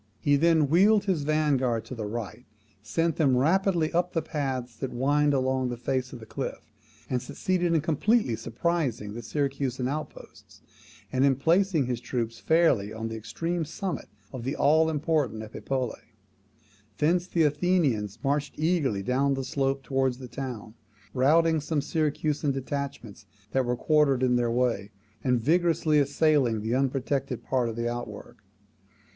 [0.19, 2.45] He then wheeled his vanguard to the right,
[2.81, 6.71] sent them rapidly up the paths that wind along the face of the cliff,
[7.07, 10.63] and succeeded in completely surprising the Syracusan outposts,
[11.11, 16.13] and in placing his troops fairly on the extreme summit of the all important Epipolae.
[16.97, 20.73] Thence the Athenians marched eagerly down the slope towards the town,
[21.13, 24.89] routing some Syracusan detachments that were quartered in their way,
[25.23, 28.37] and vigorously assailing the unprotected part of the outwork.